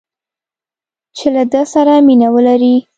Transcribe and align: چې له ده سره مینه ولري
چې 1.17 1.27
له 1.35 1.43
ده 1.51 1.61
سره 1.73 1.93
مینه 2.07 2.27
ولري 2.35 2.75